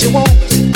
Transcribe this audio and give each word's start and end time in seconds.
what 0.00 0.08
you 0.08 0.14
want. 0.14 0.69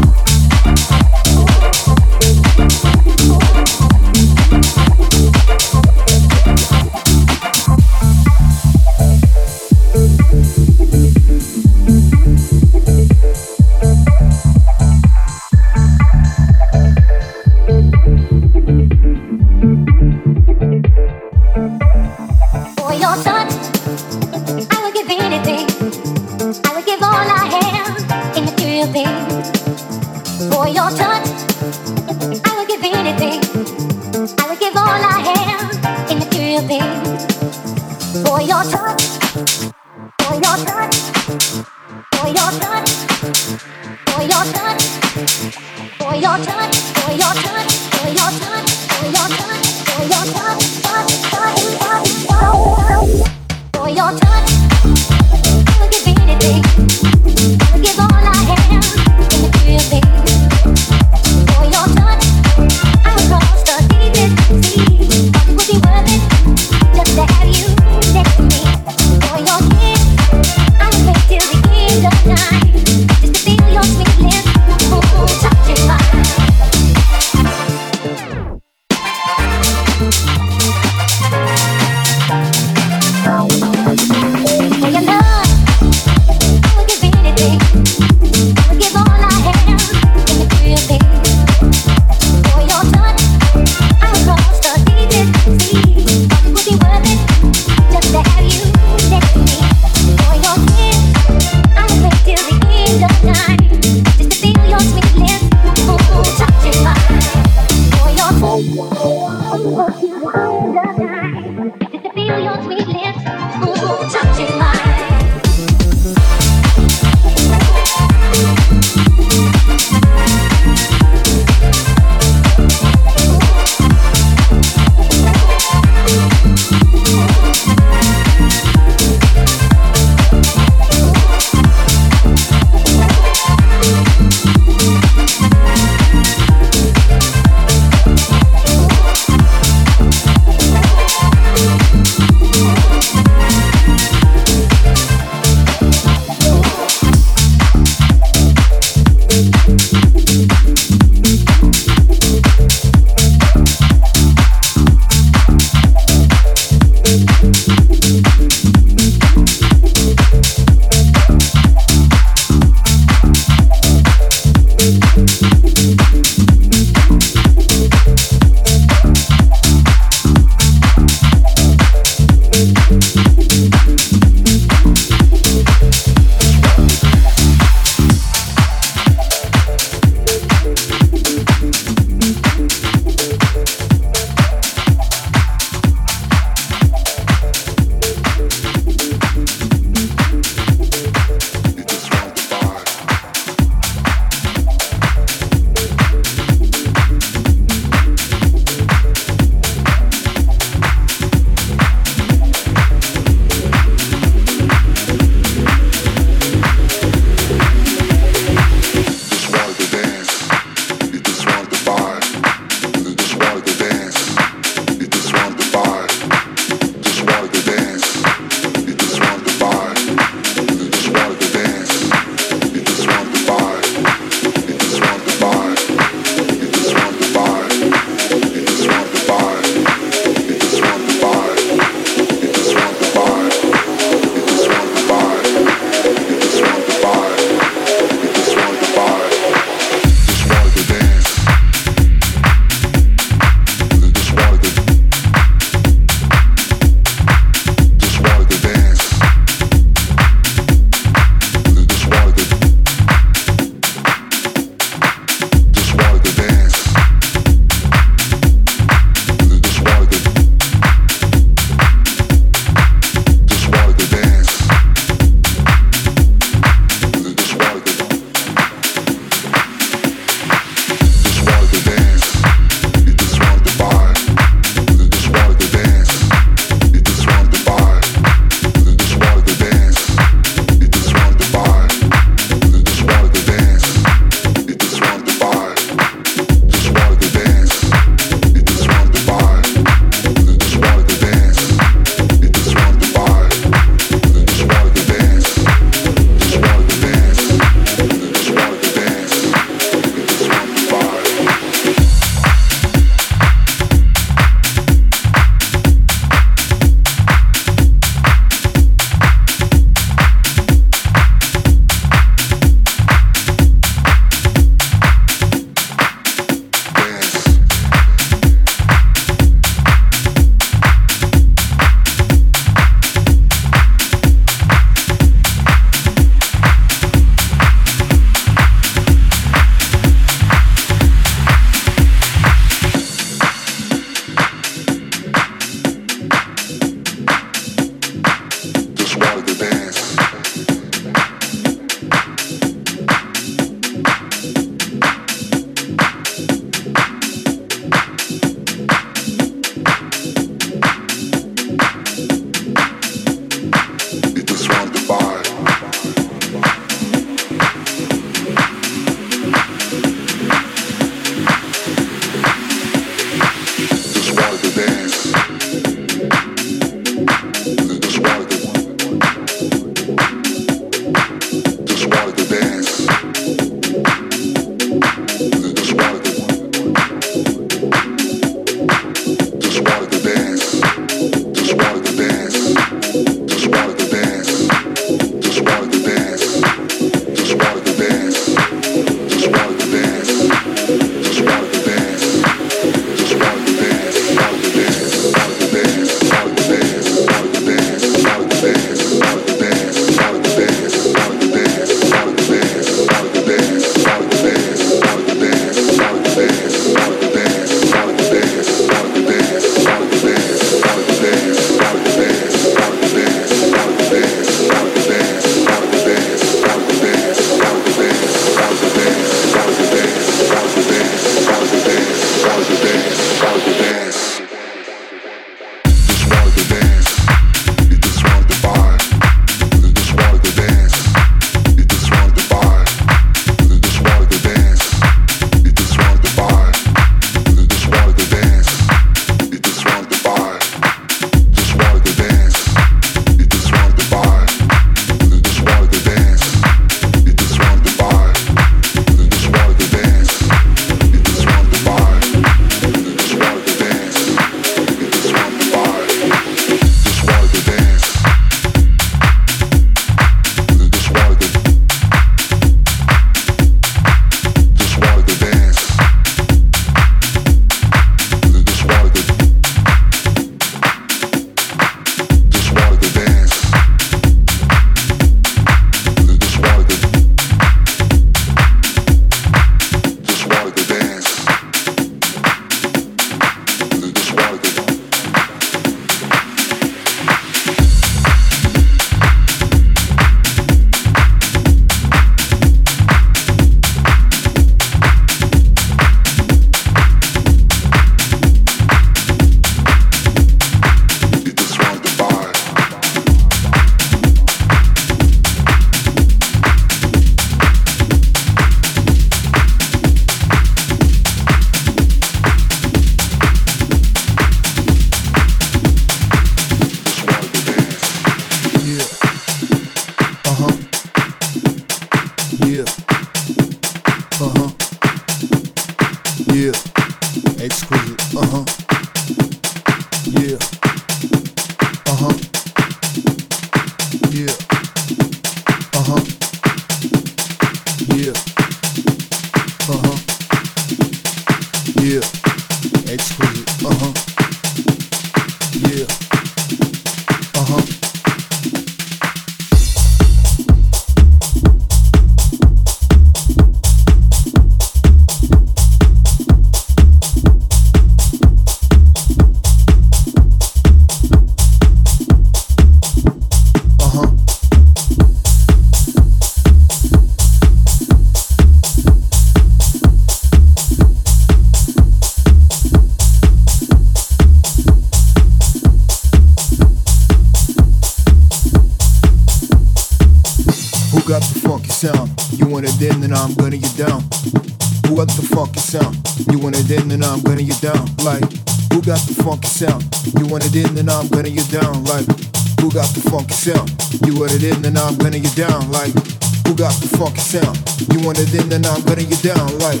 the 597.08 597.16
funky 597.16 597.40
sound. 597.40 597.76
You 598.12 598.24
want 598.24 598.38
it 598.38 598.52
in, 598.54 598.68
then 598.68 598.84
I'm 598.86 599.02
gonna 599.02 599.24
get 599.24 599.42
down 599.42 599.66
like. 599.78 600.00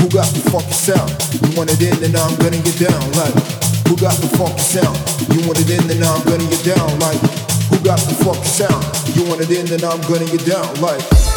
Who 0.00 0.08
got 0.10 0.28
the 0.34 0.42
funky 0.50 0.72
sound? 0.72 1.10
You 1.42 1.56
want 1.56 1.70
it 1.70 1.80
in, 1.82 1.98
then 2.00 2.14
I'm 2.16 2.34
gonna 2.38 2.60
get 2.62 2.78
down 2.78 3.02
like. 3.18 3.34
Who 3.88 3.96
got 3.96 4.14
the 4.20 4.28
funky 4.38 4.60
sound? 4.60 4.96
You 5.32 5.46
want 5.46 5.58
it 5.58 5.70
in, 5.70 5.86
then 5.88 6.02
I'm 6.02 6.22
gonna 6.24 6.46
get 6.48 6.64
down 6.64 6.98
like. 7.00 7.20
Who 7.70 7.78
got 7.84 7.98
the 7.98 8.14
funky 8.22 8.44
sound? 8.44 8.84
You 9.16 9.24
want 9.28 9.40
it 9.40 9.50
in, 9.50 9.66
then 9.66 9.84
I'm 9.84 10.00
gonna 10.02 10.26
get 10.26 10.44
down 10.46 10.68
like. 10.80 11.33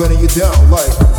gonna 0.00 0.18
you 0.18 0.28
down 0.28 0.70
like 0.70 1.09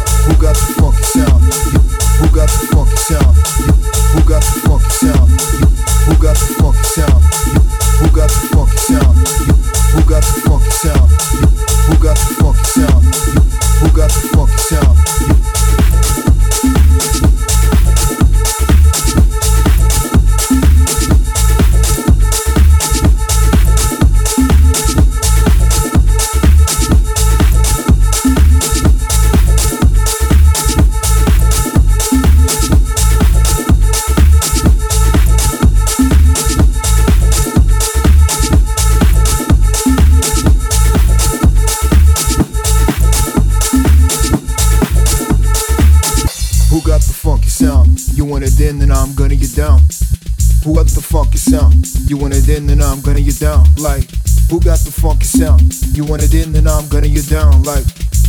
in, 52.62 52.68
then 52.68 52.82
I'm 52.82 53.02
gonna 53.02 53.20
you 53.20 53.32
down. 53.34 53.66
Like, 53.78 54.06
who 54.50 54.60
got 54.60 54.80
the 54.86 54.92
funky 54.92 55.26
sound? 55.26 55.62
You 55.94 56.06
want 56.06 56.22
it 56.24 56.34
in, 56.34 56.52
then 56.52 56.68
I'm 56.68 56.88
gonna 56.90 57.08
you 57.08 57.22
down. 57.22 57.64
Like, 57.64 57.86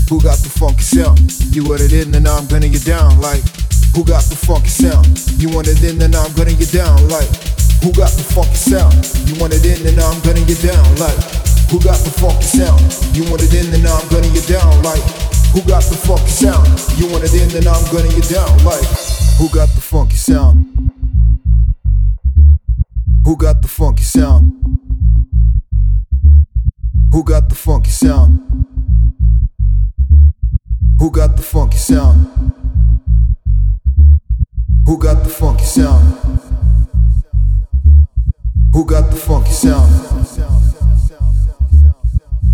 who 0.08 0.20
got 0.20 0.38
the 0.40 0.48
funky 0.48 0.82
sound? 0.82 1.20
You 1.52 1.64
want 1.68 1.82
it 1.82 1.92
in, 1.92 2.10
then 2.10 2.26
I'm 2.26 2.46
gonna 2.48 2.66
you 2.66 2.78
down. 2.80 3.20
Like, 3.20 3.44
who 3.94 4.04
got 4.04 4.24
the 4.24 4.36
funky 4.36 4.68
sound? 4.68 5.06
You 5.36 5.48
want 5.52 5.68
it 5.68 5.82
in, 5.84 5.98
then 5.98 6.14
I'm 6.14 6.32
gonna 6.32 6.52
you 6.52 6.66
down. 6.66 6.96
Like, 7.08 7.28
who 7.84 7.92
got 7.92 8.12
the 8.16 8.24
funky 8.24 8.56
sound? 8.56 8.94
You 9.28 9.36
want 9.36 9.52
it 9.52 9.64
in, 9.64 9.82
then 9.84 10.00
I'm 10.00 10.16
gonna 10.24 10.40
you 10.40 10.56
down. 10.64 10.86
Like, 10.96 11.20
who 11.68 11.78
got 11.80 12.00
the 12.00 12.12
funky 12.12 12.48
sound? 12.48 12.80
You 13.12 13.24
want 13.28 13.42
it 13.42 13.52
in, 13.52 13.68
then 13.70 13.84
I'm 13.84 14.06
gonna 14.08 14.32
you 14.32 14.44
down. 14.48 14.72
Like, 14.82 15.04
who 15.52 15.60
got 15.68 15.84
the 15.84 15.96
funky 15.96 16.32
sound? 16.32 16.64
You 16.96 17.06
want 17.12 17.24
it 17.24 17.34
in, 17.36 17.48
then 17.52 17.68
I'm 17.68 17.84
gonna 17.92 18.08
you 18.08 18.24
down. 18.24 18.52
Like, 18.64 18.86
who 19.36 19.48
got 19.52 19.68
the 19.76 19.82
funky 19.82 20.16
sound? 20.16 20.71
Who 23.24 23.36
got 23.36 23.62
the 23.62 23.68
funky 23.68 24.02
sound? 24.02 24.52
Who 27.12 27.22
got 27.22 27.48
the 27.48 27.54
funky 27.54 27.90
sound? 27.90 28.40
Who 30.98 31.10
got 31.10 31.36
the 31.36 31.42
funky 31.42 31.78
sound? 31.78 32.26
Who 34.86 34.98
got 34.98 35.22
the 35.22 35.30
funky 35.30 35.64
sound? 35.64 36.02
Who 38.72 38.84
got 38.84 39.10
the 39.10 39.16
funky 39.16 39.52
sound? 39.52 39.90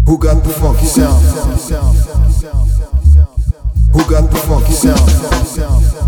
Who 0.06 0.18
got 0.18 0.44
the 0.44 0.50
funky 0.50 0.86
sound? 0.86 1.24
Who 3.92 4.10
got 4.10 4.30
the 4.30 4.38
funky 4.38 4.72
sound? 4.72 6.07